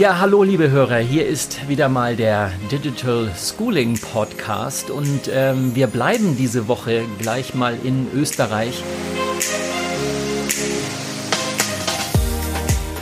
[0.00, 5.88] Ja, hallo liebe Hörer, hier ist wieder mal der Digital Schooling Podcast und ähm, wir
[5.88, 8.82] bleiben diese Woche gleich mal in Österreich.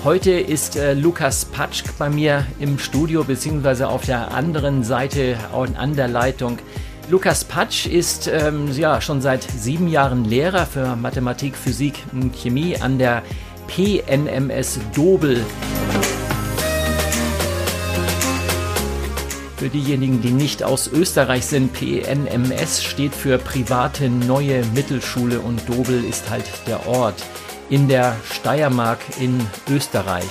[0.02, 5.94] Heute ist äh, Lukas Patschk bei mir im Studio beziehungsweise auf der anderen Seite an
[5.94, 6.58] der Leitung.
[7.08, 12.76] Lukas Patsch ist ähm, ja schon seit sieben Jahren Lehrer für Mathematik, Physik und Chemie
[12.76, 13.22] an der
[13.68, 15.44] PNMS Dobel.
[19.58, 26.04] Für diejenigen, die nicht aus Österreich sind, PNMS steht für Private Neue Mittelschule und Dobel
[26.04, 27.24] ist halt der Ort
[27.68, 30.30] in der Steiermark in Österreich.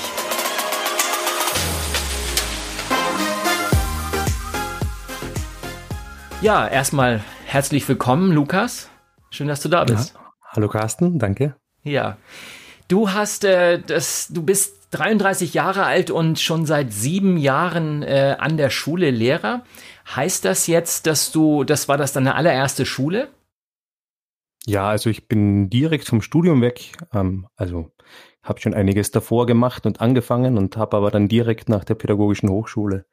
[6.39, 8.89] Ja, erstmal herzlich willkommen, Lukas.
[9.29, 10.13] Schön, dass du da bist.
[10.13, 10.21] Ja.
[10.51, 11.57] Hallo Carsten, danke.
[11.83, 12.15] Ja.
[12.87, 18.35] Du hast äh, das, du bist 33 Jahre alt und schon seit sieben Jahren äh,
[18.39, 19.63] an der Schule Lehrer.
[20.15, 23.29] Heißt das jetzt, dass du, das war das deine allererste Schule?
[24.65, 26.91] Ja, also ich bin direkt vom Studium weg.
[27.13, 27.91] Ähm, also
[28.43, 32.49] habe schon einiges davor gemacht und angefangen und habe aber dann direkt nach der Pädagogischen
[32.49, 33.05] Hochschule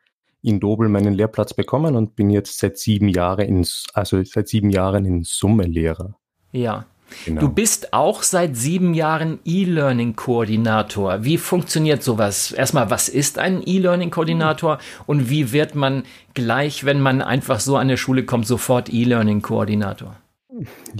[0.42, 4.70] in Dobel meinen Lehrplatz bekommen und bin jetzt seit sieben Jahren in, also seit sieben
[4.70, 6.16] Jahren in Summe Lehrer.
[6.52, 6.86] Ja.
[7.24, 7.40] Genau.
[7.40, 11.24] Du bist auch seit sieben Jahren E-Learning-Koordinator.
[11.24, 12.52] Wie funktioniert sowas?
[12.52, 17.88] Erstmal, was ist ein E-Learning-Koordinator und wie wird man gleich, wenn man einfach so an
[17.88, 20.16] der Schule kommt, sofort E-Learning-Koordinator?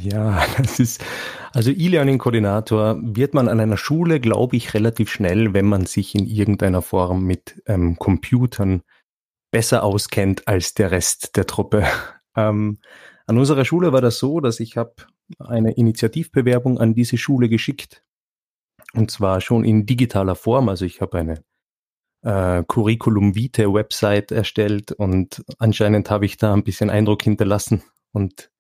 [0.01, 1.05] Ja, das ist,
[1.53, 6.27] also E-Learning-Koordinator wird man an einer Schule, glaube ich, relativ schnell, wenn man sich in
[6.27, 8.83] irgendeiner Form mit ähm, Computern
[9.51, 11.85] besser auskennt als der Rest der Truppe.
[12.37, 12.79] Ähm,
[13.29, 14.95] an unserer Schule war das so, dass ich habe
[15.39, 18.03] eine Initiativbewerbung an diese Schule geschickt.
[18.93, 20.69] Und zwar schon in digitaler Form.
[20.69, 21.43] Also ich habe eine
[22.23, 27.83] äh, Curriculum Vitae Website erstellt und anscheinend habe ich da ein bisschen Eindruck hinterlassen.
[28.13, 28.51] Und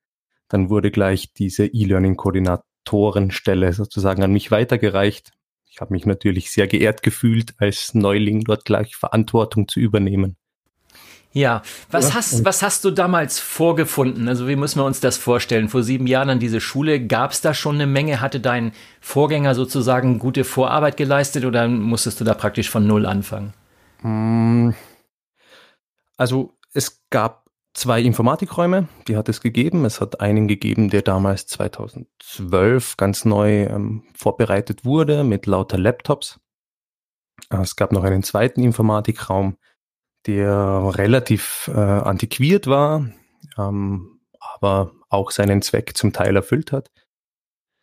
[0.48, 5.32] dann wurde gleich diese E-Learning-Koordinatorenstelle sozusagen an mich weitergereicht.
[5.66, 10.36] Ich habe mich natürlich sehr geehrt gefühlt, als Neuling dort gleich Verantwortung zu übernehmen.
[11.36, 12.14] Ja, was ja.
[12.14, 14.28] hast, was hast du damals vorgefunden?
[14.28, 15.68] Also wie müssen wir uns das vorstellen?
[15.68, 18.20] Vor sieben Jahren an diese Schule, gab es da schon eine Menge?
[18.20, 23.52] Hatte dein Vorgänger sozusagen gute Vorarbeit geleistet oder musstest du da praktisch von Null anfangen?
[24.02, 24.70] Mm.
[26.16, 29.84] Also es gab zwei Informatikräume, die hat es gegeben.
[29.84, 36.38] Es hat einen gegeben, der damals 2012 ganz neu ähm, vorbereitet wurde mit lauter Laptops.
[37.50, 39.56] Es gab noch einen zweiten Informatikraum,
[40.26, 43.08] der relativ äh, antiquiert war,
[43.58, 46.90] ähm, aber auch seinen Zweck zum Teil erfüllt hat.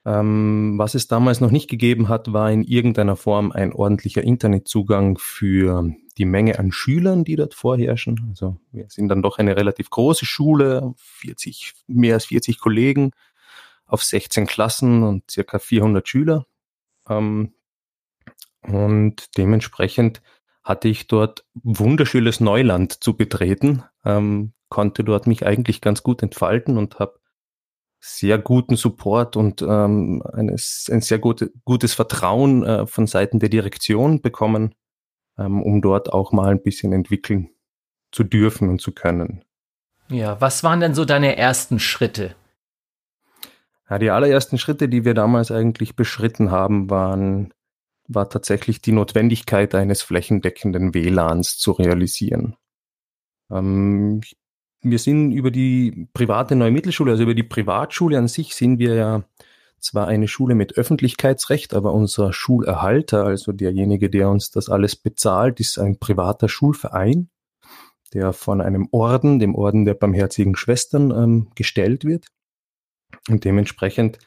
[0.04, 5.20] Ähm, was es damals noch nicht gegeben hat, war in irgendeiner Form ein ordentlicher Internetzugang
[5.20, 8.26] für die Menge an Schülern, die dort vorherrschen.
[8.30, 13.12] Also wir sind dann doch eine relativ große Schule, 40, mehr als 40 Kollegen
[13.86, 16.48] auf 16 Klassen und circa 400 Schüler.
[17.08, 17.54] Ähm,
[18.64, 20.22] und dementsprechend
[20.72, 26.78] hatte ich dort wunderschönes Neuland zu betreten, ähm, konnte dort mich eigentlich ganz gut entfalten
[26.78, 27.20] und habe
[28.00, 33.50] sehr guten Support und ähm, eines, ein sehr gut, gutes Vertrauen äh, von Seiten der
[33.50, 34.74] Direktion bekommen,
[35.38, 37.50] ähm, um dort auch mal ein bisschen entwickeln
[38.12, 39.44] zu dürfen und zu können.
[40.10, 42.36] Ja, was waren denn so deine ersten Schritte?
[43.90, 47.54] Ja, die allerersten Schritte, die wir damals eigentlich beschritten haben, waren
[48.14, 52.56] war tatsächlich die Notwendigkeit eines flächendeckenden WLANs zu realisieren.
[53.52, 54.22] Ähm,
[54.82, 58.96] wir sind über die private Neue Mittelschule, also über die Privatschule an sich, sind wir
[58.96, 59.24] ja
[59.80, 65.60] zwar eine Schule mit Öffentlichkeitsrecht, aber unser Schulerhalter, also derjenige, der uns das alles bezahlt,
[65.60, 67.30] ist ein privater Schulverein,
[68.14, 72.28] der von einem Orden, dem Orden der Barmherzigen Schwestern, ähm, gestellt wird.
[73.30, 74.20] Und dementsprechend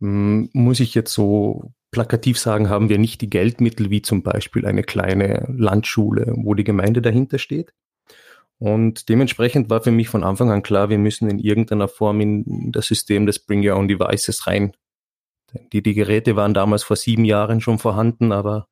[0.00, 4.66] ähm, muss ich jetzt so plakativ sagen, haben wir nicht die Geldmittel wie zum Beispiel
[4.66, 7.72] eine kleine Landschule, wo die Gemeinde dahinter steht.
[8.58, 12.72] Und dementsprechend war für mich von Anfang an klar, wir müssen in irgendeiner Form in
[12.72, 14.76] das System des Bring Your Own Devices rein.
[15.72, 18.66] Die, die Geräte waren damals vor sieben Jahren schon vorhanden, aber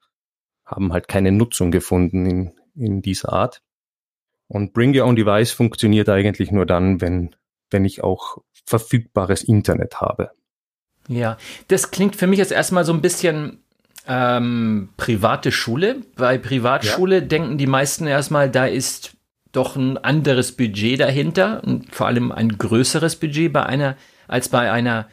[0.67, 3.63] haben halt keine Nutzung gefunden in, in dieser Art.
[4.49, 7.37] Und Bring Your Own Device funktioniert eigentlich nur dann, wenn,
[7.71, 10.33] wenn ich auch verfügbares Internet habe.
[11.13, 11.37] Ja,
[11.69, 13.59] das klingt für mich jetzt erstmal so ein bisschen
[14.07, 16.03] ähm, private Schule.
[16.17, 17.21] Bei Privatschule ja.
[17.21, 19.13] denken die meisten erstmal, da ist
[19.53, 24.73] doch ein anderes Budget dahinter und vor allem ein größeres Budget bei einer als bei
[24.73, 25.09] einer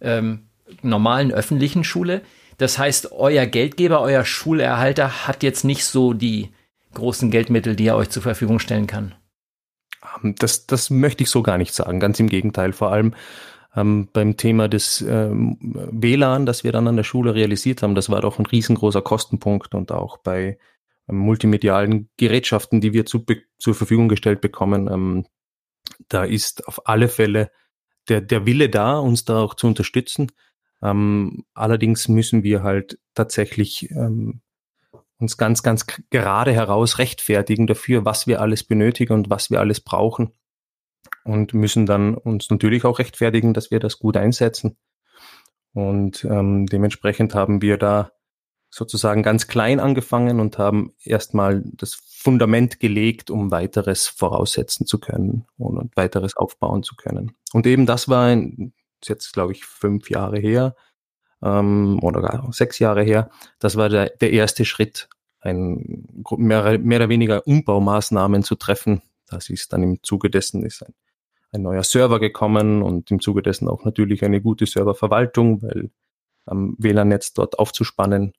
[0.00, 0.46] ähm,
[0.82, 2.22] normalen öffentlichen Schule.
[2.56, 6.50] Das heißt, euer Geldgeber, euer Schulerhalter hat jetzt nicht so die
[6.94, 9.14] großen Geldmittel, die er euch zur Verfügung stellen kann?
[10.22, 12.00] Das, das möchte ich so gar nicht sagen.
[12.00, 12.72] Ganz im Gegenteil.
[12.72, 13.14] Vor allem
[13.74, 18.10] ähm, beim Thema des ähm, WLAN, das wir dann an der Schule realisiert haben, das
[18.10, 20.58] war doch ein riesengroßer Kostenpunkt und auch bei
[21.08, 23.24] ähm, multimedialen Gerätschaften, die wir zu,
[23.58, 25.26] zur Verfügung gestellt bekommen, ähm,
[26.08, 27.50] da ist auf alle Fälle
[28.08, 30.32] der, der Wille da, uns da auch zu unterstützen.
[30.82, 34.40] Ähm, allerdings müssen wir halt tatsächlich ähm,
[35.18, 39.80] uns ganz, ganz gerade heraus rechtfertigen dafür, was wir alles benötigen und was wir alles
[39.80, 40.32] brauchen.
[41.24, 44.76] Und müssen dann uns natürlich auch rechtfertigen, dass wir das gut einsetzen.
[45.72, 48.12] Und ähm, dementsprechend haben wir da
[48.72, 55.44] sozusagen ganz klein angefangen und haben erstmal das Fundament gelegt, um weiteres voraussetzen zu können
[55.58, 57.32] und weiteres aufbauen zu können.
[57.52, 58.72] Und eben das war ein,
[59.04, 60.74] jetzt glaube ich fünf Jahre her
[61.42, 65.08] ähm, oder gar sechs Jahre her, das war der, der erste Schritt,
[65.40, 66.06] ein
[66.36, 69.02] mehr, mehr oder weniger Umbaumaßnahmen zu treffen.
[69.32, 70.94] Das ist dann im Zuge dessen ist ein,
[71.50, 75.90] ein neuer Server gekommen und im Zuge dessen auch natürlich eine gute Serververwaltung, weil
[76.46, 78.32] am WLAN-Netz dort aufzuspannen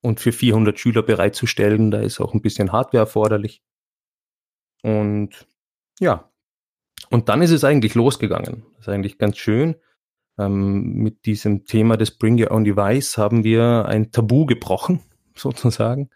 [0.00, 1.90] und für 400 Schüler bereitzustellen.
[1.90, 3.62] Da ist auch ein bisschen Hardware erforderlich.
[4.82, 5.46] Und
[6.00, 6.30] ja,
[7.10, 8.64] und dann ist es eigentlich losgegangen.
[8.76, 9.76] Das ist eigentlich ganz schön.
[10.38, 15.00] Ähm, mit diesem Thema des Bring Your Own Device haben wir ein Tabu gebrochen,
[15.34, 16.10] sozusagen.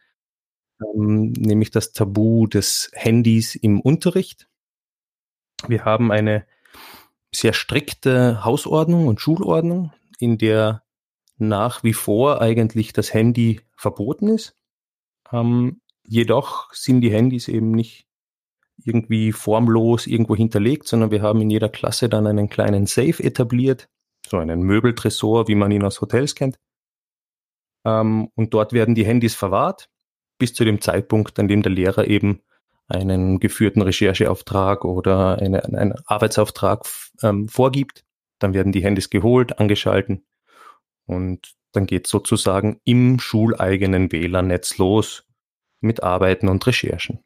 [0.94, 4.48] Ähm, nämlich das Tabu des Handys im Unterricht.
[5.68, 6.46] Wir haben eine
[7.34, 10.82] sehr strikte Hausordnung und Schulordnung, in der
[11.38, 14.54] nach wie vor eigentlich das Handy verboten ist.
[15.32, 18.06] Ähm, jedoch sind die Handys eben nicht
[18.84, 23.88] irgendwie formlos irgendwo hinterlegt, sondern wir haben in jeder Klasse dann einen kleinen Safe etabliert,
[24.26, 26.58] so einen Möbeltresor, wie man ihn aus Hotels kennt.
[27.84, 29.88] Ähm, und dort werden die Handys verwahrt,
[30.42, 32.40] bis zu dem Zeitpunkt, an dem der Lehrer eben
[32.88, 36.84] einen geführten Rechercheauftrag oder eine, einen Arbeitsauftrag
[37.22, 38.02] ähm, vorgibt.
[38.40, 40.24] Dann werden die Handys geholt, angeschalten
[41.06, 45.22] und dann geht sozusagen im schuleigenen WLAN-Netz los
[45.80, 47.20] mit Arbeiten und Recherchen.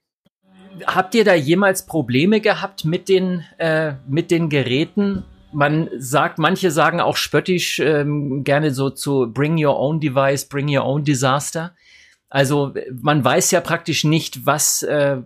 [0.87, 5.25] Habt ihr da jemals Probleme gehabt mit den, äh, mit den Geräten?
[5.55, 10.69] Man sagt, manche sagen auch spöttisch ähm, gerne so zu Bring Your Own Device, Bring
[10.69, 11.75] Your Own Disaster.
[12.29, 15.19] Also man weiß ja praktisch nicht, was, äh,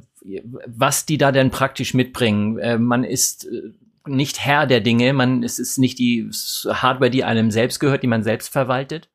[0.67, 2.59] was die da denn praktisch mitbringen.
[2.59, 3.73] Äh, man ist äh,
[4.07, 5.13] nicht Herr der Dinge.
[5.13, 6.29] Man, es ist nicht die
[6.67, 9.09] Hardware, die einem selbst gehört, die man selbst verwaltet.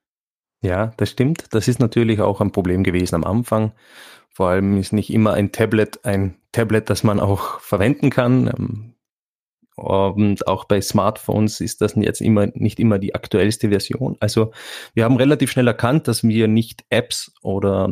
[0.61, 1.45] Ja, das stimmt.
[1.51, 3.73] Das ist natürlich auch ein Problem gewesen am Anfang.
[4.29, 8.94] Vor allem ist nicht immer ein Tablet ein Tablet, das man auch verwenden kann.
[9.75, 14.15] Und auch bei Smartphones ist das jetzt immer nicht immer die aktuellste Version.
[14.21, 14.51] Also
[14.93, 17.89] wir haben relativ schnell erkannt, dass wir nicht Apps oder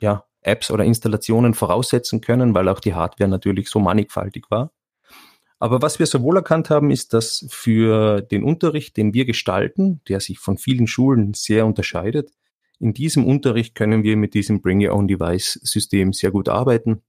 [0.00, 4.72] ja, Apps oder Installationen voraussetzen können, weil auch die Hardware natürlich so mannigfaltig war.
[5.58, 10.18] Aber was wir sowohl erkannt haben, ist, dass für den Unterricht, den wir gestalten, der
[10.18, 12.32] sich von vielen Schulen sehr unterscheidet,
[12.80, 17.02] in diesem Unterricht können wir mit diesem Bring Your Own Device System sehr gut arbeiten.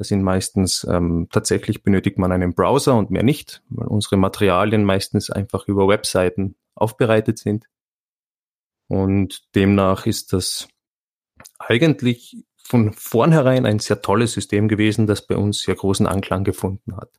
[0.00, 4.82] Das sind meistens ähm, tatsächlich benötigt man einen Browser und mehr nicht, weil unsere Materialien
[4.82, 7.66] meistens einfach über Webseiten aufbereitet sind.
[8.88, 10.68] Und demnach ist das
[11.58, 16.96] eigentlich von vornherein ein sehr tolles System gewesen, das bei uns sehr großen Anklang gefunden
[16.96, 17.10] hat.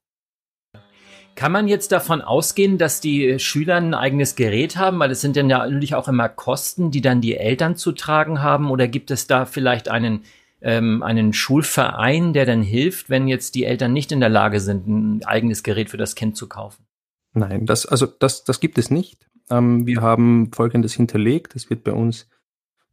[1.35, 4.97] Kann man jetzt davon ausgehen, dass die Schüler ein eigenes Gerät haben?
[4.97, 8.41] Weil es sind dann ja natürlich auch immer Kosten, die dann die Eltern zu tragen
[8.41, 8.71] haben.
[8.71, 10.23] Oder gibt es da vielleicht einen,
[10.61, 14.87] ähm, einen Schulverein, der dann hilft, wenn jetzt die Eltern nicht in der Lage sind,
[14.87, 16.85] ein eigenes Gerät für das Kind zu kaufen?
[17.33, 19.27] Nein, das, also das, das gibt es nicht.
[19.49, 21.55] Ähm, wir haben Folgendes hinterlegt.
[21.55, 22.27] Es wird bei uns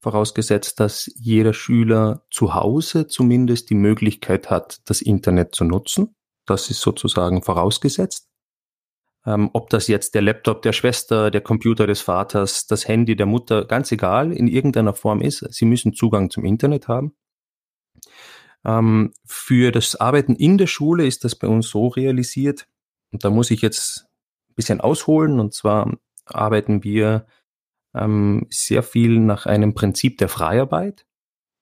[0.01, 6.15] vorausgesetzt, dass jeder Schüler zu Hause zumindest die Möglichkeit hat, das Internet zu nutzen.
[6.47, 8.29] Das ist sozusagen vorausgesetzt.
[9.27, 13.27] Ähm, ob das jetzt der Laptop der Schwester, der Computer des Vaters, das Handy der
[13.27, 17.15] Mutter, ganz egal, in irgendeiner Form ist, sie müssen Zugang zum Internet haben.
[18.69, 22.69] Ähm, für das Arbeiten in der Schule ist das bei uns so realisiert,
[23.11, 24.07] und da muss ich jetzt
[24.51, 25.97] ein bisschen ausholen, und zwar
[26.27, 27.27] arbeiten wir
[27.95, 31.07] ähm, sehr viel nach einem Prinzip der Freiarbeit.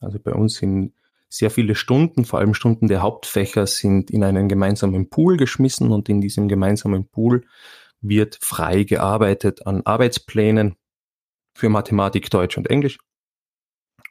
[0.00, 0.94] Also bei uns sind
[1.28, 6.08] sehr viele Stunden, vor allem Stunden der Hauptfächer, sind in einen gemeinsamen Pool geschmissen und
[6.08, 7.46] in diesem gemeinsamen Pool
[8.00, 10.75] wird frei gearbeitet an Arbeitsplänen
[11.54, 12.98] für Mathematik, Deutsch und Englisch.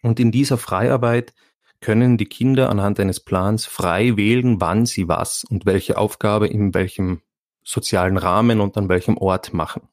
[0.01, 1.33] Und in dieser Freiarbeit
[1.81, 6.73] können die Kinder anhand eines Plans frei wählen, wann sie was und welche Aufgabe in
[6.73, 7.21] welchem
[7.63, 9.89] sozialen Rahmen und an welchem Ort machen.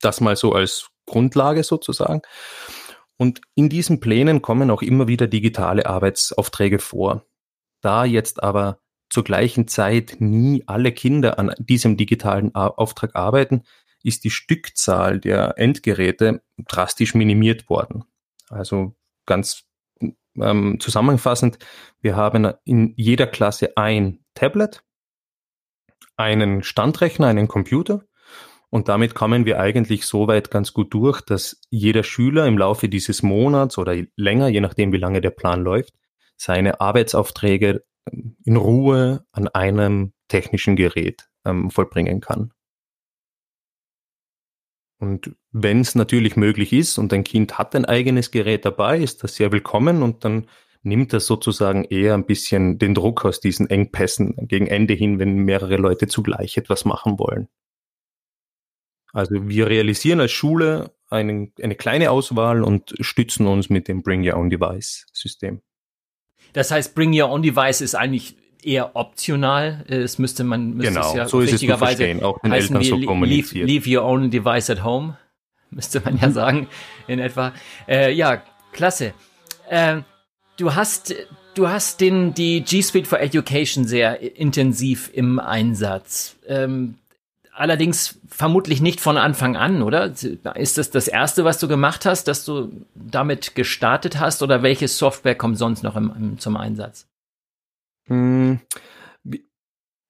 [0.00, 2.22] Das mal so als Grundlage sozusagen.
[3.16, 7.24] Und in diesen Plänen kommen auch immer wieder digitale Arbeitsaufträge vor.
[7.80, 13.62] Da jetzt aber zur gleichen Zeit nie alle Kinder an diesem digitalen Auftrag arbeiten,
[14.02, 18.04] ist die Stückzahl der Endgeräte drastisch minimiert worden.
[18.48, 18.94] Also
[19.24, 19.64] ganz
[20.40, 21.58] ähm, zusammenfassend,
[22.00, 24.82] wir haben in jeder Klasse ein Tablet,
[26.16, 28.02] einen Standrechner, einen Computer
[28.70, 32.88] und damit kommen wir eigentlich so weit ganz gut durch, dass jeder Schüler im Laufe
[32.88, 35.94] dieses Monats oder länger, je nachdem wie lange der Plan läuft,
[36.36, 37.84] seine Arbeitsaufträge
[38.44, 42.52] in Ruhe an einem technischen Gerät ähm, vollbringen kann.
[44.98, 49.22] Und wenn es natürlich möglich ist und ein Kind hat ein eigenes Gerät dabei, ist
[49.22, 50.46] das sehr willkommen und dann
[50.82, 55.36] nimmt das sozusagen eher ein bisschen den Druck aus diesen Engpässen gegen Ende hin, wenn
[55.36, 57.48] mehrere Leute zugleich etwas machen wollen.
[59.12, 64.26] Also wir realisieren als Schule einen, eine kleine Auswahl und stützen uns mit dem Bring
[64.26, 65.62] Your Own Device System.
[66.52, 68.36] Das heißt, Bring Your Own Device ist eigentlich
[68.66, 69.84] eher optional.
[69.88, 72.82] Es müsste man müsste genau, es ja so ist es zu verstehen, auch den Eltern
[72.82, 73.68] so kommuniziert.
[73.68, 75.16] Leave, leave, your own device at home,
[75.70, 76.68] müsste man ja sagen
[77.06, 77.52] in etwa.
[77.88, 78.42] Äh, ja,
[78.72, 79.14] klasse.
[79.70, 79.98] Äh,
[80.56, 81.14] du hast
[81.54, 86.36] du hast den die G Suite for Education sehr intensiv im Einsatz.
[86.46, 86.96] Ähm,
[87.52, 90.12] allerdings vermutlich nicht von Anfang an, oder?
[90.54, 94.88] Ist das das erste, was du gemacht hast, dass du damit gestartet hast, oder welche
[94.88, 97.06] Software kommt sonst noch im, im, zum Einsatz?
[98.08, 98.60] Hm,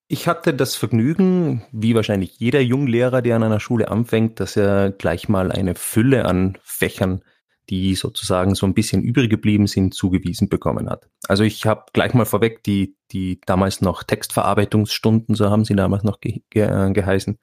[0.08, 4.92] ich hatte das Vergnügen, wie wahrscheinlich jeder Junglehrer, der an einer Schule anfängt, dass er
[4.92, 7.22] gleich mal eine Fülle an Fächern,
[7.70, 11.08] die sozusagen so ein bisschen übrig geblieben sind, zugewiesen bekommen hat.
[11.26, 16.04] Also ich habe gleich mal vorweg die, die damals noch Textverarbeitungsstunden, so haben sie damals
[16.04, 17.38] noch ge ge äh, geheißen,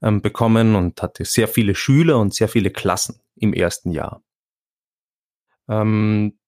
[0.00, 4.22] ähm, bekommen und hatte sehr viele Schüler und sehr viele Klassen im ersten Jahr.
[5.68, 6.38] Ähm,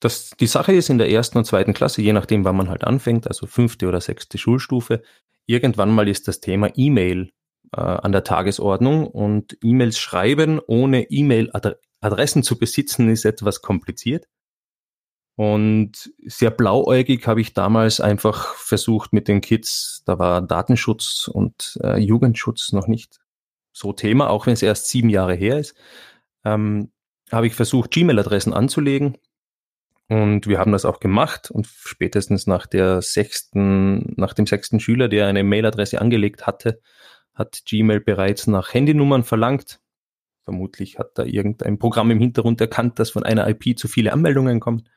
[0.00, 2.84] das, die Sache ist in der ersten und zweiten Klasse, je nachdem, wann man halt
[2.84, 5.02] anfängt, also fünfte oder sechste Schulstufe,
[5.46, 7.30] irgendwann mal ist das Thema E-Mail
[7.72, 14.26] äh, an der Tagesordnung und E-Mails schreiben ohne E-Mail-Adressen zu besitzen ist etwas kompliziert.
[15.38, 21.78] Und sehr blauäugig habe ich damals einfach versucht mit den Kids, da war Datenschutz und
[21.82, 23.20] äh, Jugendschutz noch nicht
[23.72, 25.74] so Thema, auch wenn es erst sieben Jahre her ist,
[26.44, 26.90] ähm,
[27.30, 29.18] habe ich versucht, Gmail-Adressen anzulegen
[30.08, 35.08] und wir haben das auch gemacht und spätestens nach der sechsten, nach dem sechsten Schüler,
[35.08, 36.80] der eine Mailadresse angelegt hatte,
[37.34, 39.80] hat Gmail bereits nach Handynummern verlangt.
[40.44, 44.60] Vermutlich hat da irgendein Programm im Hintergrund erkannt, dass von einer IP zu viele Anmeldungen
[44.60, 44.88] kommen.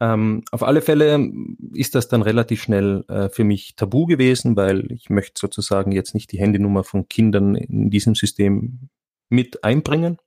[0.00, 1.28] Ähm, auf alle Fälle
[1.74, 6.14] ist das dann relativ schnell äh, für mich tabu gewesen, weil ich möchte sozusagen jetzt
[6.14, 8.88] nicht die Handynummer von Kindern in diesem System
[9.28, 10.18] mit einbringen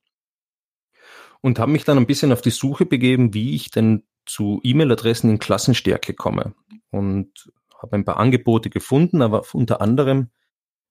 [1.45, 5.29] und habe mich dann ein bisschen auf die Suche begeben, wie ich denn zu E-Mail-Adressen
[5.29, 6.55] in Klassenstärke komme.
[6.89, 10.31] Und habe ein paar Angebote gefunden, aber unter anderem,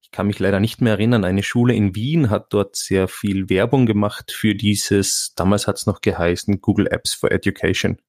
[0.01, 3.51] ich kann mich leider nicht mehr erinnern, eine Schule in Wien hat dort sehr viel
[3.51, 8.01] Werbung gemacht für dieses, damals hat es noch geheißen, Google Apps for Education.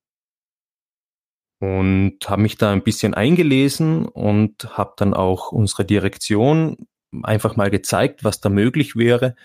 [1.59, 6.85] Und habe mich da ein bisschen eingelesen und habe dann auch unsere Direktion
[7.23, 9.35] einfach mal gezeigt, was da möglich wäre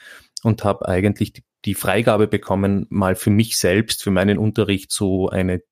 [0.42, 5.28] und habe eigentlich die die Freigabe bekommen, mal für mich selbst, für meinen Unterricht so
[5.28, 5.62] eine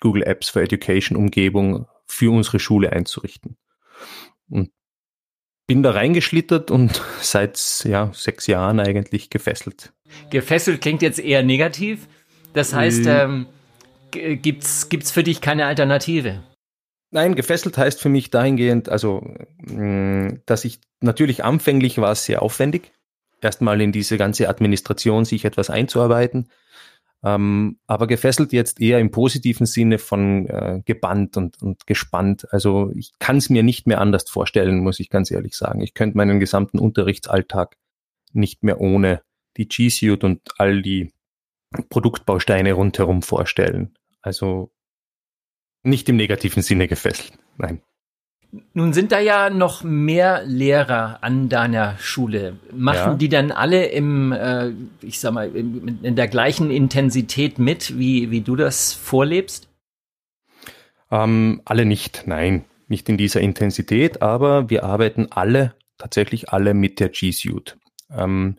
[0.00, 3.56] Google Apps for Education Umgebung für unsere Schule einzurichten.
[4.48, 4.70] Und
[5.66, 9.92] bin da reingeschlittert und seit ja, sechs Jahren eigentlich gefesselt.
[10.30, 12.06] Gefesselt klingt jetzt eher negativ.
[12.52, 13.46] Das heißt, äh, ähm,
[14.10, 16.42] gibt's, gibt's für dich keine Alternative?
[17.10, 19.22] Nein, gefesselt heißt für mich dahingehend, also,
[20.46, 22.90] dass ich natürlich anfänglich war es sehr aufwendig
[23.44, 26.48] erstmal in diese ganze Administration sich etwas einzuarbeiten.
[27.24, 32.52] Ähm, aber gefesselt jetzt eher im positiven Sinne von äh, gebannt und, und gespannt.
[32.52, 35.80] Also ich kann es mir nicht mehr anders vorstellen, muss ich ganz ehrlich sagen.
[35.82, 37.76] Ich könnte meinen gesamten Unterrichtsalltag
[38.32, 39.22] nicht mehr ohne
[39.56, 41.12] die G Suite und all die
[41.90, 43.94] Produktbausteine rundherum vorstellen.
[44.20, 44.72] Also
[45.84, 47.38] nicht im negativen Sinne gefesselt.
[47.56, 47.82] Nein.
[48.74, 52.58] Nun sind da ja noch mehr Lehrer an deiner Schule.
[52.70, 53.14] Machen ja.
[53.14, 58.30] die dann alle im, äh, ich sag mal, in, in, der gleichen Intensität mit, wie,
[58.30, 59.68] wie du das vorlebst?
[61.10, 67.00] Ähm, alle nicht, nein, nicht in dieser Intensität, aber wir arbeiten alle, tatsächlich alle mit
[67.00, 67.78] der G Suite.
[68.14, 68.56] Ähm,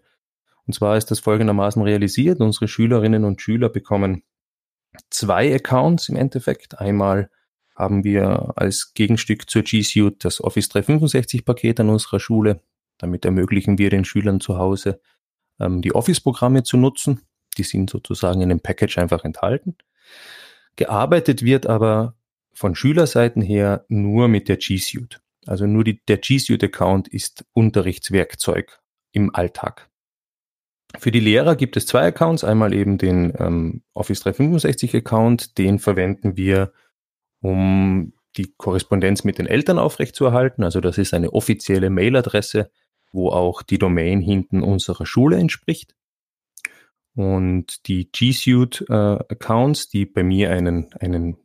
[0.65, 2.39] und zwar ist das folgendermaßen realisiert.
[2.39, 4.23] Unsere Schülerinnen und Schüler bekommen
[5.11, 6.79] zwei Accounts im Endeffekt.
[6.79, 7.29] Einmal
[7.75, 12.61] haben wir als Gegenstück zur G Suite das Office 365 Paket an unserer Schule.
[12.97, 15.01] Damit ermöglichen wir den Schülern zu Hause
[15.59, 17.21] ähm, die Office-Programme zu nutzen.
[17.57, 19.75] Die sind sozusagen in dem Package einfach enthalten.
[20.75, 22.15] Gearbeitet wird aber
[22.53, 25.21] von Schülerseiten her nur mit der G Suite.
[25.45, 28.79] Also nur die, der G Suite Account ist Unterrichtswerkzeug
[29.11, 29.89] im Alltag.
[30.97, 32.43] Für die Lehrer gibt es zwei Accounts.
[32.43, 36.71] Einmal eben den ähm, Office 365 Account, den verwenden wir,
[37.43, 40.63] um die Korrespondenz mit den Eltern aufrechtzuerhalten.
[40.63, 42.71] Also das ist eine offizielle Mailadresse,
[43.11, 45.95] wo auch die Domain hinten unserer Schule entspricht.
[47.15, 51.37] Und die G Suite äh, Accounts, die bei mir einen, einen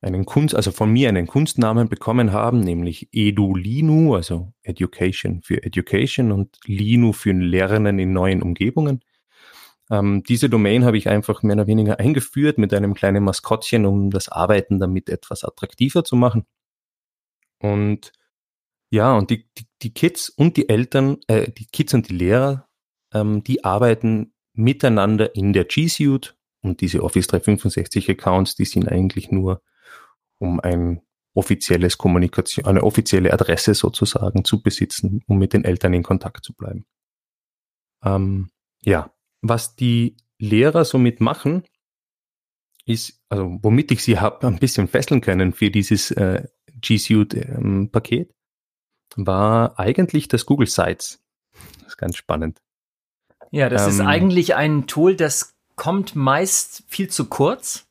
[0.00, 6.30] einen Kunst, also von mir einen Kunstnamen bekommen haben, nämlich EduLinu, also Education für Education
[6.30, 9.00] und Linu für Lernen in neuen Umgebungen.
[9.90, 14.10] Ähm, diese Domain habe ich einfach mehr oder weniger eingeführt mit einem kleinen Maskottchen, um
[14.10, 16.44] das Arbeiten damit etwas attraktiver zu machen.
[17.60, 18.12] Und
[18.90, 22.68] ja, und die, die, die Kids und die Eltern, äh, die Kids und die Lehrer,
[23.12, 28.88] ähm, die arbeiten miteinander in der G Suite und diese Office 365 Accounts, die sind
[28.88, 29.62] eigentlich nur
[30.38, 31.02] um ein
[31.34, 36.52] offizielles Kommunikation, eine offizielle Adresse sozusagen zu besitzen, um mit den Eltern in Kontakt zu
[36.54, 36.84] bleiben.
[38.02, 38.50] Ähm,
[38.82, 41.64] ja, was die Lehrer somit machen,
[42.84, 46.44] ist, also womit ich sie habe ein bisschen fesseln können für dieses äh,
[46.80, 51.20] G Suite-Paket, ähm, war eigentlich das Google Sites.
[51.78, 52.62] Das ist ganz spannend.
[53.50, 57.86] Ja, das ähm, ist eigentlich ein Tool, das kommt meist viel zu kurz.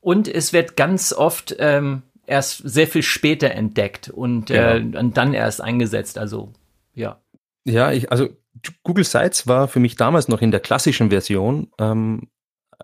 [0.00, 4.98] Und es wird ganz oft ähm, erst sehr viel später entdeckt und, äh, genau.
[4.98, 6.18] und dann erst eingesetzt.
[6.18, 6.52] Also
[6.94, 7.20] ja.
[7.64, 8.28] Ja, ich, also
[8.82, 12.30] Google Sites war für mich damals noch in der klassischen Version ähm,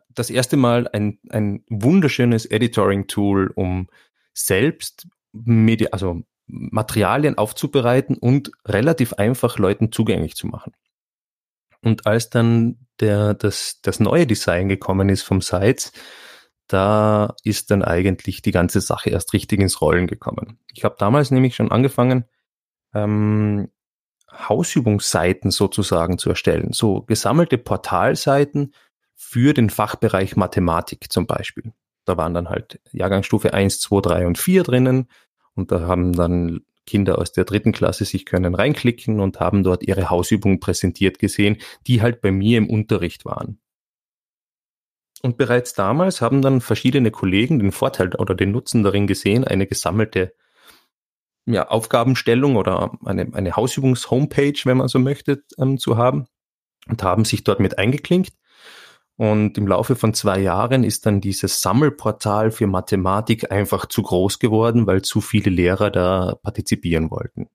[0.09, 3.89] das erste Mal ein, ein wunderschönes Editoring-Tool, um
[4.35, 10.73] selbst Medi also Materialien aufzubereiten und relativ einfach Leuten zugänglich zu machen.
[11.83, 15.93] Und als dann der, das, das neue Design gekommen ist vom Sites,
[16.67, 20.59] da ist dann eigentlich die ganze Sache erst richtig ins Rollen gekommen.
[20.73, 22.25] Ich habe damals nämlich schon angefangen,
[22.95, 23.71] ähm,
[24.31, 28.75] Hausübungsseiten sozusagen zu erstellen, so gesammelte Portalseiten
[29.15, 31.73] für den Fachbereich Mathematik zum Beispiel.
[32.05, 35.09] Da waren dann halt Jahrgangsstufe 1, 2, 3 und 4 drinnen
[35.55, 39.83] und da haben dann Kinder aus der dritten Klasse sich können reinklicken und haben dort
[39.83, 43.61] ihre Hausübungen präsentiert gesehen, die halt bei mir im Unterricht waren.
[45.21, 49.67] Und bereits damals haben dann verschiedene Kollegen den Vorteil oder den Nutzen darin gesehen, eine
[49.67, 50.35] gesammelte
[51.49, 56.27] ja, Aufgabenstellung oder eine, eine Hausübungs-Homepage, wenn man so möchte, ähm, zu haben
[56.89, 58.35] und haben sich dort mit eingeklinkt.
[59.17, 64.39] Und im Laufe von zwei Jahren ist dann dieses Sammelportal für Mathematik einfach zu groß
[64.39, 67.49] geworden, weil zu viele Lehrer da partizipieren wollten.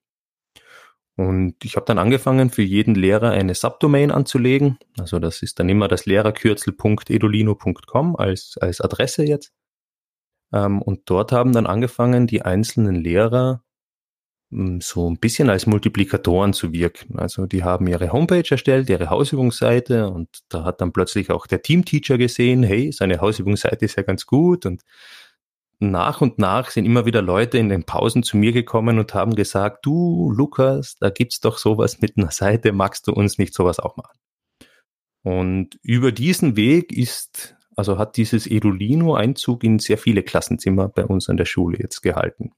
[1.15, 4.79] Und ich habe dann angefangen, für jeden Lehrer eine Subdomain anzulegen.
[4.97, 9.53] Also das ist dann immer das Lehrerkürzel.edolino.com als, als Adresse jetzt.
[10.51, 13.63] Ähm, und dort haben dann angefangen, die einzelnen Lehrer
[14.81, 17.17] so ein bisschen als Multiplikatoren zu wirken.
[17.17, 21.61] Also die haben ihre Homepage erstellt, ihre Hausübungsseite und da hat dann plötzlich auch der
[21.61, 24.83] Teamteacher gesehen, hey, seine Hausübungsseite ist ja ganz gut und
[25.79, 29.35] nach und nach sind immer wieder Leute in den Pausen zu mir gekommen und haben
[29.35, 33.79] gesagt, du Lukas, da gibt's doch sowas mit einer Seite, magst du uns nicht sowas
[33.79, 34.17] auch machen?
[35.23, 41.05] Und über diesen Weg ist, also hat dieses Edulino Einzug in sehr viele Klassenzimmer bei
[41.05, 42.51] uns an der Schule jetzt gehalten.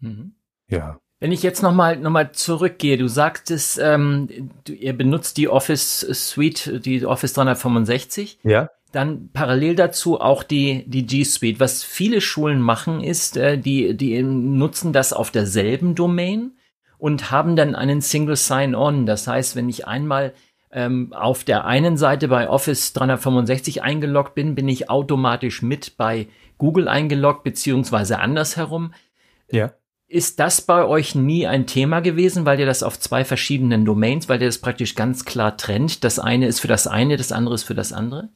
[0.00, 0.32] Mhm.
[0.68, 0.98] Ja.
[1.20, 6.00] Wenn ich jetzt nochmal noch mal zurückgehe, du sagtest, ähm, du, ihr benutzt die Office
[6.00, 8.38] Suite, die Office 365.
[8.42, 8.70] Ja.
[8.92, 11.60] Dann parallel dazu auch die, die G Suite.
[11.60, 16.52] Was viele Schulen machen, ist, äh, die, die nutzen das auf derselben Domain
[16.98, 19.04] und haben dann einen Single Sign-On.
[19.04, 20.32] Das heißt, wenn ich einmal
[20.72, 26.28] ähm, auf der einen Seite bei Office 365 eingeloggt bin, bin ich automatisch mit bei
[26.58, 28.94] Google eingeloggt, beziehungsweise andersherum.
[29.50, 29.72] Ja.
[30.10, 34.28] Ist das bei euch nie ein Thema gewesen, weil ihr das auf zwei verschiedenen Domains,
[34.28, 36.02] weil ihr das praktisch ganz klar trennt?
[36.02, 38.30] Das eine ist für das eine, das andere ist für das andere?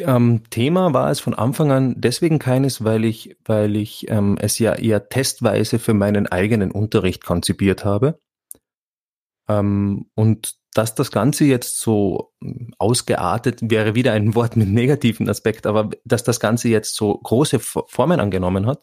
[0.00, 4.58] Ähm, Thema war es von Anfang an deswegen keines, weil ich, weil ich ähm, es
[4.58, 8.18] ja eher testweise für meinen eigenen Unterricht konzipiert habe.
[9.48, 15.28] Ähm, und dass das Ganze jetzt so hm, ausgeartet wäre wieder ein Wort mit negativen
[15.28, 18.82] Aspekt, aber dass das Ganze jetzt so große Formen angenommen hat,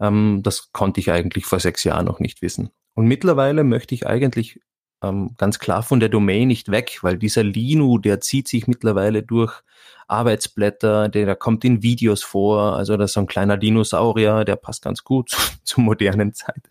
[0.00, 2.70] ähm, das konnte ich eigentlich vor sechs Jahren noch nicht wissen.
[2.94, 4.60] Und mittlerweile möchte ich eigentlich
[5.02, 9.22] ähm, ganz klar von der Domain nicht weg, weil dieser Linu, der zieht sich mittlerweile
[9.22, 9.62] durch
[10.08, 14.56] Arbeitsblätter, der, der kommt in Videos vor, also das ist so ein kleiner Dinosaurier, der
[14.56, 15.30] passt ganz gut
[15.64, 16.68] zur modernen Zeit.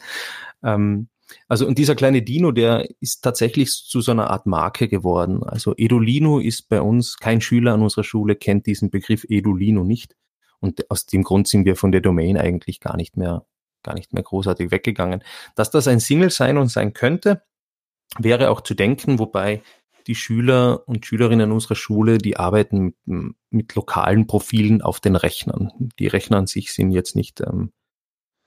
[0.63, 1.07] Ähm,
[1.47, 5.43] Also und dieser kleine Dino, der ist tatsächlich zu so einer Art Marke geworden.
[5.43, 10.15] Also Edolino ist bei uns, kein Schüler an unserer Schule kennt diesen Begriff Edolino nicht.
[10.59, 13.45] Und aus dem Grund sind wir von der Domain eigentlich gar nicht mehr,
[13.83, 15.23] gar nicht mehr großartig weggegangen.
[15.55, 17.43] Dass das ein Single sein und sein könnte,
[18.17, 19.61] wäre auch zu denken, wobei
[20.07, 25.71] die Schüler und Schülerinnen unserer Schule, die arbeiten mit, mit lokalen Profilen auf den Rechnern.
[25.99, 27.71] Die Rechner an sich sind jetzt nicht ähm,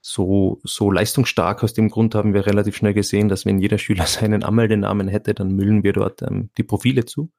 [0.01, 1.63] so, so leistungsstark.
[1.63, 5.35] Aus dem Grund haben wir relativ schnell gesehen, dass wenn jeder Schüler seinen Anmeldenamen hätte,
[5.35, 7.31] dann müllen wir dort ähm, die Profile zu.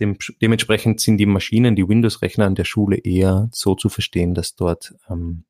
[0.00, 4.56] Dem, dementsprechend sind die Maschinen, die Windows-Rechner an der Schule eher so zu verstehen, dass
[4.56, 5.44] dort, ähm,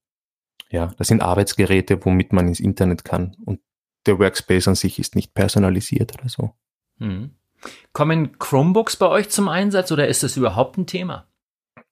[0.71, 3.61] ja, das sind Arbeitsgeräte, womit man ins Internet kann und
[4.07, 6.53] der Workspace an sich ist nicht personalisiert oder so.
[6.99, 7.31] Hm.
[7.93, 11.27] Kommen Chromebooks bei euch zum Einsatz oder ist das überhaupt ein Thema?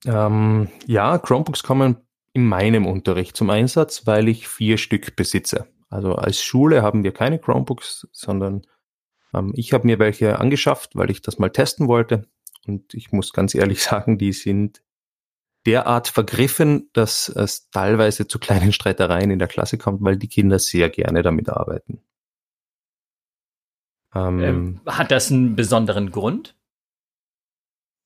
[0.05, 1.97] Ähm, ja, Chromebooks kommen
[2.35, 5.67] in meinem Unterricht zum Einsatz, weil ich vier Stück besitze.
[5.89, 8.63] Also als Schule haben wir keine Chromebooks, sondern
[9.35, 12.27] ähm, ich habe mir welche angeschafft, weil ich das mal testen wollte.
[12.67, 14.83] Und ich muss ganz ehrlich sagen, die sind
[15.67, 20.59] derart vergriffen, dass es teilweise zu kleinen Streitereien in der Klasse kommt, weil die Kinder
[20.59, 22.03] sehr gerne damit arbeiten.
[24.15, 26.57] Ähm, ähm, hat das einen besonderen Grund?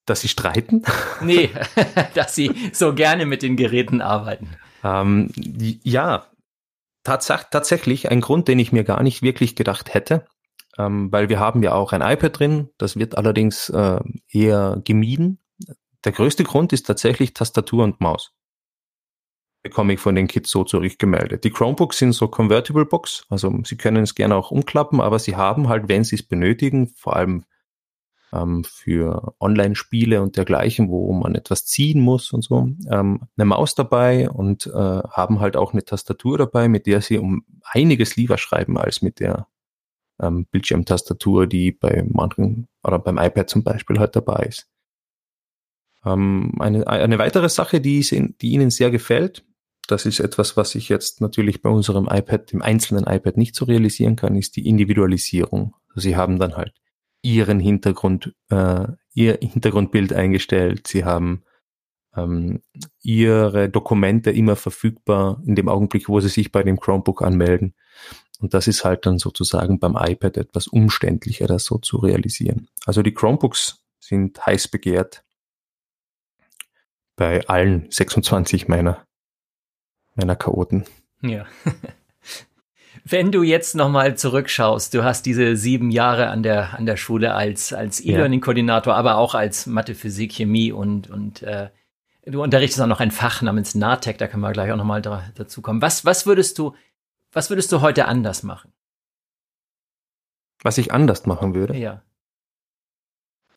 [0.07, 0.83] Dass sie streiten?
[1.23, 1.51] Nee,
[2.15, 4.57] dass sie so gerne mit den Geräten arbeiten.
[4.85, 6.27] Ähm, ja,
[7.05, 10.27] tats tatsächlich ein Grund, den ich mir gar nicht wirklich gedacht hätte,
[10.79, 15.41] ähm, weil wir haben ja auch ein iPad drin, das wird allerdings äh, eher gemieden.
[16.05, 18.33] Der größte Grund ist tatsächlich Tastatur und Maus
[19.67, 21.43] bekomme ich von den Kids so zurückgemeldet.
[21.43, 25.35] Die Chromebooks sind so Convertible Books, also sie können es gerne auch umklappen, aber sie
[25.35, 27.45] haben halt, wenn sie es benötigen, vor allem
[28.33, 33.75] ähm, für Online-Spiele und dergleichen, wo man etwas ziehen muss und so, ähm, eine Maus
[33.75, 38.39] dabei und äh, haben halt auch eine Tastatur dabei, mit der sie um einiges lieber
[38.39, 39.49] schreiben als mit der
[40.21, 44.69] ähm, Bildschirmtastatur, die bei manchen oder beim iPad zum Beispiel halt dabei ist.
[46.05, 48.01] Ähm, eine, eine weitere Sache, die,
[48.41, 49.45] die Ihnen sehr gefällt,
[49.87, 53.65] das ist etwas, was ich jetzt natürlich bei unserem iPad, dem einzelnen iPad nicht so
[53.65, 55.75] realisieren kann, ist die Individualisierung.
[55.89, 56.73] Also sie haben dann halt
[57.23, 60.87] ihren Hintergrund, äh, ihr Hintergrundbild eingestellt.
[60.87, 61.45] Sie haben
[62.17, 62.63] ähm,
[63.03, 67.75] ihre Dokumente immer verfügbar in dem Augenblick, wo sie sich bei dem Chromebook anmelden.
[68.41, 72.69] Und das ist halt dann sozusagen beim iPad etwas umständlicher, das so zu realisieren.
[72.85, 75.25] Also die Chromebooks sind heiß begehrt
[77.17, 79.07] bei allen 26 meiner
[80.17, 80.85] meiner Chaoten.
[81.23, 81.47] Ja.
[83.05, 87.35] Wenn du jetzt nochmal zurückschaust, du hast diese sieben Jahre an der, an der Schule
[87.35, 91.69] als, als E-Learning-Koordinator, aber auch als Mathe, Physik, Chemie und, und äh,
[92.25, 95.23] du unterrichtest auch noch ein Fach namens NATEC, da können wir gleich auch nochmal da,
[95.37, 95.83] dazu kommen.
[95.83, 96.75] Was, was würdest du,
[97.33, 98.73] was würdest du heute anders machen?
[100.63, 101.77] Was ich anders machen würde?
[101.77, 102.03] Ja.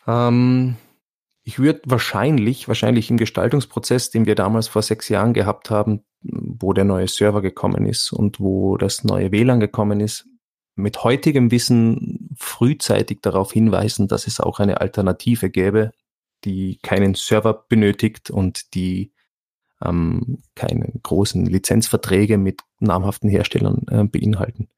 [0.05, 0.75] Ähm,
[1.43, 6.73] ich würde wahrscheinlich, wahrscheinlich im Gestaltungsprozess, den wir damals vor sechs Jahren gehabt haben, wo
[6.73, 10.27] der neue Server gekommen ist und wo das neue WLAN gekommen ist,
[10.75, 15.91] mit heutigem Wissen frühzeitig darauf hinweisen, dass es auch eine Alternative gäbe,
[16.45, 19.13] die keinen Server benötigt und die
[19.83, 24.69] ähm, keine großen Lizenzverträge mit namhaften Herstellern äh, beinhalten.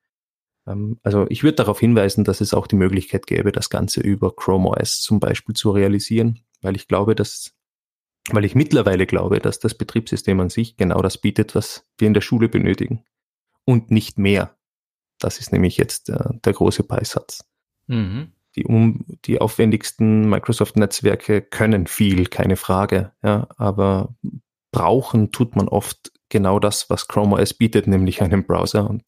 [0.68, 4.36] Ähm, also ich würde darauf hinweisen, dass es auch die Möglichkeit gäbe, das Ganze über
[4.36, 7.54] Chrome OS zum Beispiel zu realisieren weil ich glaube, dass,
[8.30, 12.14] weil ich mittlerweile glaube, dass das Betriebssystem an sich genau das bietet, was wir in
[12.14, 13.04] der Schule benötigen.
[13.66, 14.56] Und nicht mehr.
[15.20, 17.46] Das ist nämlich jetzt äh, der große Beisatz.
[17.88, 18.32] Mhm.
[18.56, 23.12] Die, um, die aufwendigsten Microsoft-Netzwerke können viel, keine Frage.
[23.24, 24.16] Ja, aber
[24.72, 29.04] brauchen tut man oft genau das, was Chrome OS bietet, nämlich einen Browser und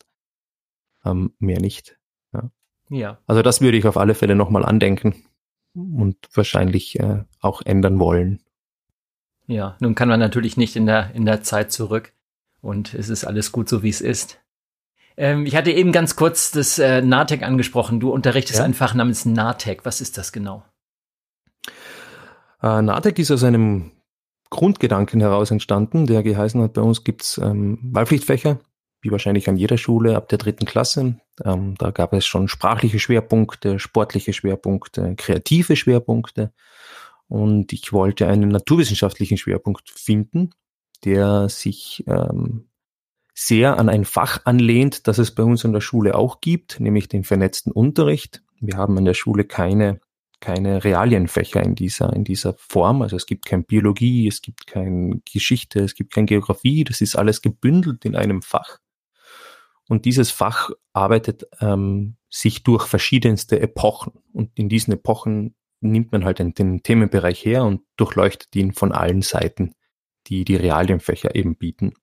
[1.05, 1.97] ähm, mehr nicht.
[2.33, 2.49] Ja.
[2.89, 3.17] ja.
[3.27, 5.25] Also das würde ich auf alle Fälle nochmal andenken
[5.73, 8.41] und wahrscheinlich äh, auch ändern wollen.
[9.47, 12.13] Ja, nun kann man natürlich nicht in der, in der Zeit zurück
[12.61, 14.39] und es ist alles gut so, wie es ist.
[15.17, 17.99] Ähm, ich hatte eben ganz kurz das äh, NATEC angesprochen.
[17.99, 18.65] Du unterrichtest ja?
[18.65, 19.85] ein Fach namens NATEC.
[19.85, 20.63] Was ist das genau?
[22.61, 23.91] Äh, NATEC ist aus einem
[24.53, 28.59] Grundgedanken heraus entstanden, der geheißen hat, bei uns gibt's ähm, Wahlpflichtfächer,
[29.01, 31.17] wie wahrscheinlich an jeder Schule ab der dritten Klasse.
[31.43, 36.53] Ähm, da gab es schon sprachliche Schwerpunkte, sportliche Schwerpunkte, kreative Schwerpunkte.
[37.27, 40.51] Und ich wollte einen naturwissenschaftlichen Schwerpunkt finden,
[41.03, 42.69] der sich ähm,
[43.33, 47.07] sehr an ein Fach anlehnt, das es bei uns in der Schule auch gibt, nämlich
[47.07, 48.43] den vernetzten Unterricht.
[48.61, 49.99] Wir haben an der Schule keine
[50.43, 53.01] keine Realienfächer in dieser, in dieser Form.
[53.01, 56.83] Also es gibt kein Biologie, es gibt keine Geschichte, es gibt keine Geografie.
[56.83, 58.79] Das ist alles gebündelt in einem Fach.
[59.87, 64.11] Und dieses Fach arbeitet ähm, sich durch verschiedenste Epochen.
[64.33, 69.21] Und in diesen Epochen nimmt man halt den, Themenbereich her und durchleuchtet ihn von allen
[69.21, 69.75] Seiten,
[70.27, 71.93] die die Realdienfächer eben bieten.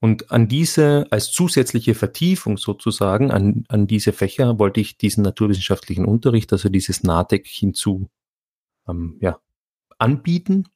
[0.00, 6.04] Und an diese, als zusätzliche Vertiefung sozusagen, an, an diese Fächer wollte ich diesen naturwissenschaftlichen
[6.04, 8.08] Unterricht, also dieses NATEC hinzu,
[8.88, 9.40] ähm, ja,
[9.98, 10.68] anbieten.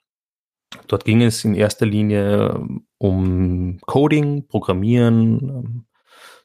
[0.86, 5.84] Dort ging es in erster Linie ähm, um Coding, Programmieren, ähm,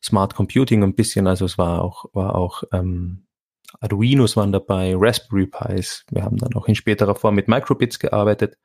[0.02, 3.26] Smart Computing ein bisschen, also es war auch, war auch ähm,
[3.80, 6.06] Arduinos waren dabei, Raspberry Pis.
[6.12, 8.58] Wir haben dann auch in späterer Form mit Microbits gearbeitet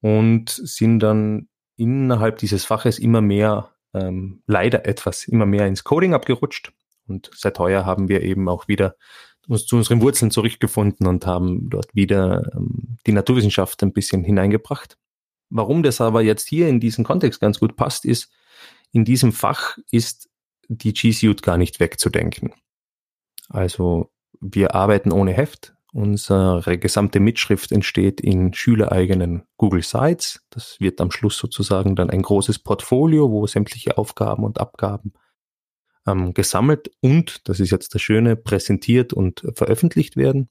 [0.00, 6.14] und sind dann innerhalb dieses Faches immer mehr, ähm, leider etwas, immer mehr ins Coding
[6.14, 6.72] abgerutscht.
[7.06, 8.96] Und seit heuer haben wir eben auch wieder
[9.46, 14.98] uns zu unseren Wurzeln zurückgefunden und haben dort wieder ähm, die Naturwissenschaft ein bisschen hineingebracht.
[15.50, 18.32] Warum das aber jetzt hier in diesem Kontext ganz gut passt, ist,
[18.92, 20.28] in diesem Fach ist
[20.68, 22.52] die G-Suite gar nicht wegzudenken.
[23.48, 24.10] Also
[24.40, 25.75] wir arbeiten ohne Heft.
[25.96, 30.44] Unsere gesamte Mitschrift entsteht in schülereigenen Google Sites.
[30.50, 35.14] Das wird am Schluss sozusagen dann ein großes Portfolio, wo sämtliche Aufgaben und Abgaben
[36.06, 40.50] ähm, gesammelt und, das ist jetzt das Schöne, präsentiert und veröffentlicht werden.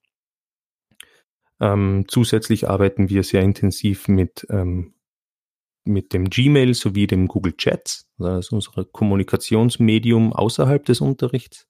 [1.60, 4.96] Ähm, zusätzlich arbeiten wir sehr intensiv mit, ähm,
[5.84, 11.68] mit dem Gmail sowie dem Google Chats, das ist unser Kommunikationsmedium außerhalb des Unterrichts.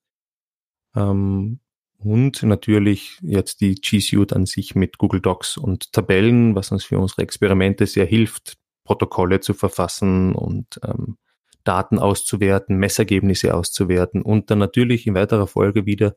[0.96, 1.60] Ähm,
[2.06, 6.84] und natürlich jetzt die G Suite an sich mit Google Docs und Tabellen, was uns
[6.84, 11.18] für unsere Experimente sehr hilft, Protokolle zu verfassen und ähm,
[11.64, 16.16] Daten auszuwerten, Messergebnisse auszuwerten und dann natürlich in weiterer Folge wieder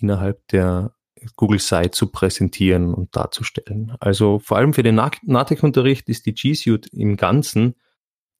[0.00, 0.94] innerhalb der
[1.36, 3.94] Google Site zu präsentieren und darzustellen.
[4.00, 7.74] Also vor allem für den NATEC-Unterricht ist die G Suite im Ganzen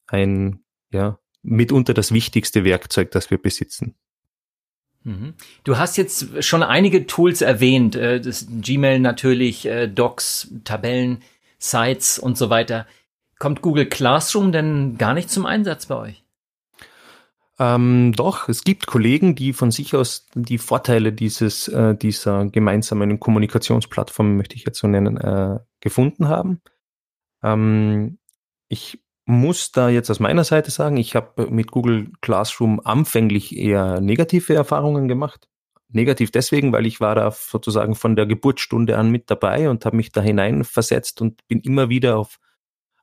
[0.07, 3.94] ein, ja, mitunter das wichtigste Werkzeug, das wir besitzen.
[5.09, 5.33] Mhm.
[5.64, 11.23] Du hast jetzt schon einige Tools erwähnt, äh, das Gmail natürlich, äh, Docs, Tabellen,
[11.59, 12.87] Sites und so weiter.
[13.38, 16.25] Kommt Google Classroom denn gar nicht zum Einsatz bei euch?
[17.59, 23.18] Ähm, doch, es gibt Kollegen, die von sich aus die Vorteile dieses, äh, dieser gemeinsamen
[23.18, 26.61] Kommunikationsplattform, möchte ich jetzt so nennen, äh, gefunden haben.
[27.42, 28.18] Ähm,
[28.68, 34.01] ich muss da jetzt aus meiner Seite sagen, ich habe mit Google Classroom anfänglich eher
[34.01, 35.49] negative Erfahrungen gemacht.
[35.91, 39.97] Negativ deswegen, weil ich war da sozusagen von der Geburtsstunde an mit dabei und habe
[39.97, 42.38] mich da hineinversetzt und bin immer wieder auf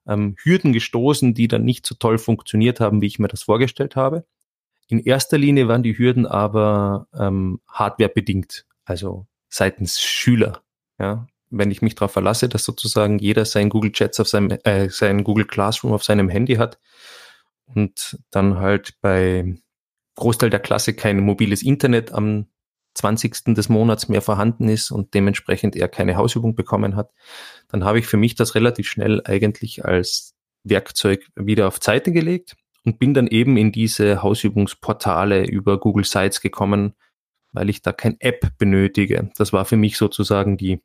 [0.07, 3.95] ähm, Hürden gestoßen, die dann nicht so toll funktioniert haben, wie ich mir das vorgestellt
[3.95, 4.25] habe.
[4.87, 10.63] In erster Linie waren die Hürden aber ähm, hardwarebedingt, also seitens Schüler.
[10.99, 14.89] Ja, wenn ich mich darauf verlasse, dass sozusagen jeder sein Google Chats auf seinem, äh,
[14.89, 16.79] sein Google Classroom auf seinem Handy hat
[17.65, 19.55] und dann halt bei
[20.15, 22.47] Großteil der Klasse kein mobiles Internet am
[22.95, 23.55] 20.
[23.55, 27.11] des Monats mehr vorhanden ist und dementsprechend er keine Hausübung bekommen hat,
[27.67, 32.55] dann habe ich für mich das relativ schnell eigentlich als Werkzeug wieder auf Seite gelegt
[32.85, 36.95] und bin dann eben in diese Hausübungsportale über Google Sites gekommen,
[37.51, 39.29] weil ich da kein App benötige.
[39.37, 40.81] Das war für mich sozusagen die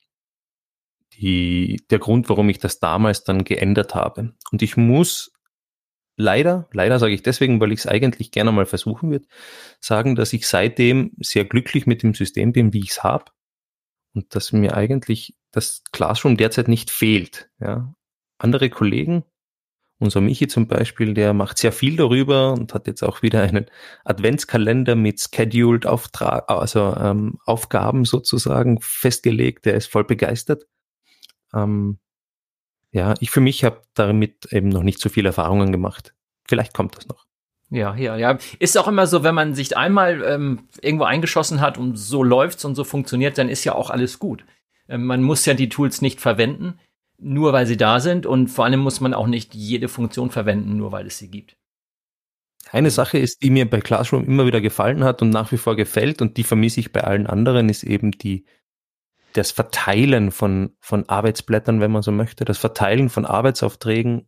[1.20, 4.34] die, der Grund, warum ich das damals dann geändert habe.
[4.50, 5.32] Und ich muss
[6.16, 9.26] leider, leider sage ich deswegen, weil ich es eigentlich gerne mal versuchen würde,
[9.80, 13.26] sagen, dass ich seitdem sehr glücklich mit dem System bin, wie ich es habe.
[14.14, 17.50] Und dass mir eigentlich das Classroom derzeit nicht fehlt.
[17.60, 17.94] Ja.
[18.38, 19.24] Andere Kollegen,
[20.00, 23.66] unser Michi zum Beispiel, der macht sehr viel darüber und hat jetzt auch wieder einen
[24.04, 29.66] Adventskalender mit scheduled Auftrag, also ähm, Aufgaben sozusagen festgelegt.
[29.66, 30.66] Der ist voll begeistert.
[31.54, 31.98] Ähm,
[32.92, 36.14] ja, ich für mich habe damit eben noch nicht so viele Erfahrungen gemacht.
[36.46, 37.26] Vielleicht kommt das noch.
[37.70, 38.38] Ja, ja, ja.
[38.58, 42.64] Ist auch immer so, wenn man sich einmal ähm, irgendwo eingeschossen hat und so läuft's
[42.64, 44.44] und so funktioniert, dann ist ja auch alles gut.
[44.88, 46.80] Ähm, man muss ja die Tools nicht verwenden,
[47.18, 50.76] nur weil sie da sind und vor allem muss man auch nicht jede Funktion verwenden,
[50.76, 51.56] nur weil es sie gibt.
[52.72, 55.76] Eine Sache ist, die mir bei Classroom immer wieder gefallen hat und nach wie vor
[55.76, 58.44] gefällt und die vermisse ich bei allen anderen, ist eben die
[59.32, 64.26] das Verteilen von, von Arbeitsblättern, wenn man so möchte, das Verteilen von Arbeitsaufträgen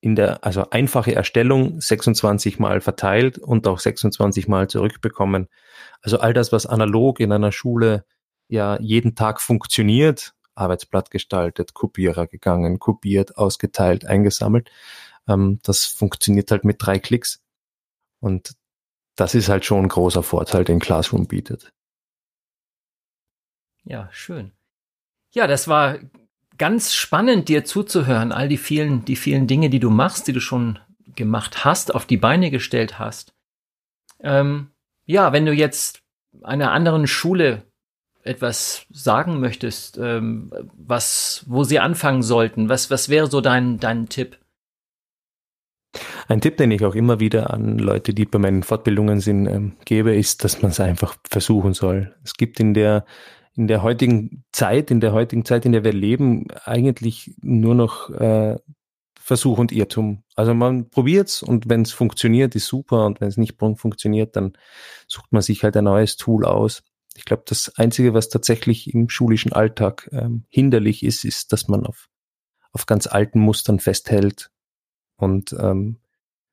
[0.00, 5.48] in der, also einfache Erstellung 26 Mal verteilt und auch 26 Mal zurückbekommen.
[6.02, 8.04] Also all das, was analog in einer Schule
[8.48, 14.70] ja jeden Tag funktioniert, Arbeitsblatt gestaltet, Kopierer gegangen, kopiert, ausgeteilt, eingesammelt,
[15.28, 17.42] ähm, das funktioniert halt mit drei Klicks.
[18.20, 18.54] Und
[19.16, 21.72] das ist halt schon ein großer Vorteil, den Classroom bietet.
[23.88, 24.52] Ja, schön.
[25.32, 25.98] Ja, das war
[26.58, 30.40] ganz spannend, dir zuzuhören, all die vielen, die vielen Dinge, die du machst, die du
[30.40, 30.78] schon
[31.16, 33.34] gemacht hast, auf die Beine gestellt hast.
[34.20, 34.68] Ähm,
[35.06, 36.02] ja, wenn du jetzt
[36.42, 37.62] einer anderen Schule
[38.24, 44.10] etwas sagen möchtest, ähm, was, wo sie anfangen sollten, was, was wäre so dein, dein
[44.10, 44.38] Tipp?
[46.26, 49.76] Ein Tipp, den ich auch immer wieder an Leute, die bei meinen Fortbildungen sind, ähm,
[49.86, 52.14] gebe, ist, dass man es einfach versuchen soll.
[52.22, 53.06] Es gibt in der
[53.58, 58.08] in der heutigen Zeit, in der heutigen Zeit, in der wir leben, eigentlich nur noch
[58.10, 58.56] äh,
[59.18, 60.22] Versuch und Irrtum.
[60.36, 64.52] Also man probiert's und wenn es funktioniert, ist super und wenn es nicht funktioniert, dann
[65.08, 66.84] sucht man sich halt ein neues Tool aus.
[67.16, 71.84] Ich glaube, das Einzige, was tatsächlich im schulischen Alltag ähm, hinderlich ist, ist, dass man
[71.84, 72.08] auf,
[72.70, 74.50] auf ganz alten Mustern festhält
[75.16, 75.98] und ähm,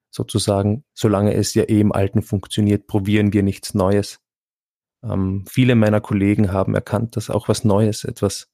[0.10, 4.25] sozusagen, solange es ja eh im Alten funktioniert, probieren wir nichts Neues.
[5.06, 8.52] Ähm, viele meiner Kollegen haben erkannt, dass auch was Neues, etwas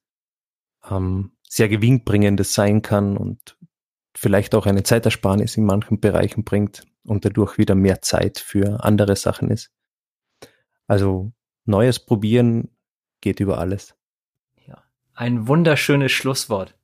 [0.88, 3.56] ähm, sehr gewinnbringendes sein kann und
[4.14, 9.16] vielleicht auch eine Zeitersparnis in manchen Bereichen bringt und dadurch wieder mehr Zeit für andere
[9.16, 9.70] Sachen ist.
[10.86, 11.32] Also
[11.64, 12.68] Neues probieren
[13.20, 13.94] geht über alles.
[14.66, 14.82] Ja,
[15.14, 16.74] ein wunderschönes Schlusswort.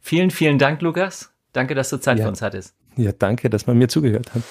[0.00, 1.32] Vielen, vielen Dank, Lukas.
[1.52, 2.24] Danke, dass du Zeit ja.
[2.24, 2.74] für uns hattest.
[2.96, 4.42] Ja, danke, dass man mir zugehört hat.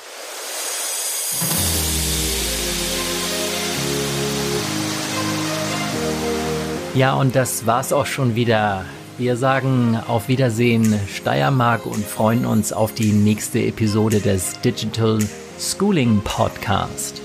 [6.95, 8.85] Ja, und das war's auch schon wieder.
[9.17, 15.19] Wir sagen auf Wiedersehen Steiermark und freuen uns auf die nächste Episode des Digital
[15.59, 17.21] Schooling Podcast.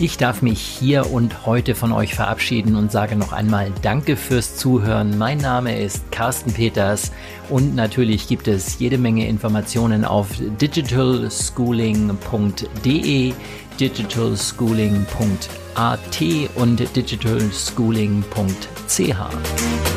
[0.00, 4.56] Ich darf mich hier und heute von euch verabschieden und sage noch einmal Danke fürs
[4.56, 5.16] Zuhören.
[5.16, 7.12] Mein Name ist Carsten Peters
[7.48, 13.34] und natürlich gibt es jede Menge Informationen auf digitalschooling.de,
[13.80, 16.22] digitalschooling.at
[16.56, 19.93] und digitalschooling.ch.